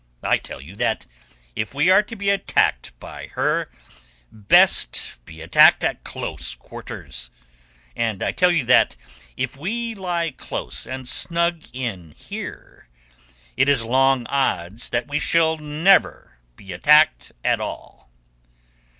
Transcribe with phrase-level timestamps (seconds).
[0.23, 1.05] I tell you that
[1.55, 3.69] if we are to be attacked by her,
[4.31, 7.29] best be attacked at close quarters,
[7.95, 8.95] and I tell you that
[9.37, 12.89] if we lie close and snug in here
[13.55, 18.09] it is long odds that we shall never be attacked at all.